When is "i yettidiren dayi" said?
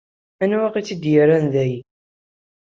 0.71-1.79